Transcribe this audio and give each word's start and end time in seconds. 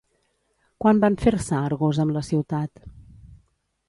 Quan 0.85 1.01
van 1.03 1.17
fer-se 1.23 1.53
Argos 1.59 1.99
amb 2.05 2.13
la 2.17 2.23
ciutat? 2.31 2.81